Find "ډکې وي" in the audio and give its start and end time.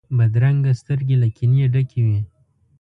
1.73-2.19